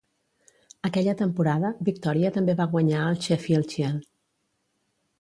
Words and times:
Aquella 0.89 1.15
temporada, 1.19 1.71
Victòria 1.91 2.33
també 2.39 2.57
va 2.63 2.69
guanyar 2.75 3.07
el 3.13 3.23
Sheffield 3.29 3.73
Shield. 3.77 4.13